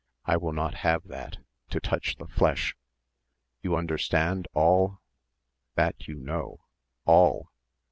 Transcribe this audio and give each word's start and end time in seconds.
"I 0.25 0.35
will 0.35 0.51
not 0.53 0.77
have 0.81 1.03
that! 1.09 1.37
To 1.69 1.79
touch 1.79 2.15
the 2.15 2.25
flesh! 2.27 2.75
You 3.61 3.75
understand, 3.75 4.47
all! 4.55 4.99
That 5.75 6.07
you 6.07 6.15
know. 6.15 6.61
All! 7.05 7.51